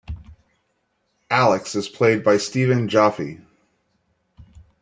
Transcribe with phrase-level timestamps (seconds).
[1.29, 3.39] Alex is played by Stephen Joffe.